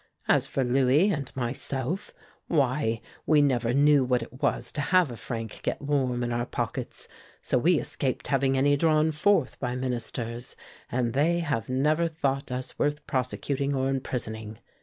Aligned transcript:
As 0.27 0.47
for 0.47 0.63
Louis 0.63 1.11
and 1.11 1.31
myself, 1.35 2.09
why, 2.47 3.01
we 3.27 3.39
never 3.39 3.71
knew 3.71 4.03
what 4.03 4.23
it 4.23 4.41
was 4.41 4.71
to 4.71 4.81
have 4.81 5.11
a 5.11 5.15
franc 5.15 5.59
get 5.61 5.79
warm 5.79 6.23
in 6.23 6.31
our 6.33 6.47
pockets, 6.47 7.07
so 7.39 7.59
we 7.59 7.79
escaped 7.79 8.25
having 8.25 8.57
any 8.57 8.75
drawn 8.75 9.11
forth 9.11 9.59
by 9.59 9.75
Ministers, 9.75 10.55
and 10.91 11.13
they 11.13 11.41
have 11.41 11.69
never 11.69 12.07
thought 12.07 12.51
us 12.51 12.79
worth 12.79 13.05
prosecuting 13.05 13.75
or 13.75 13.89
imprisoning. 13.91 14.57